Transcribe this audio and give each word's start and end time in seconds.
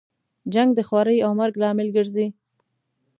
جنګ 0.53 0.69
د 0.75 0.79
خوارۍ 0.87 1.17
او 1.25 1.31
مرګ 1.39 1.53
لامل 1.61 1.87
ګرځي. 1.97 2.27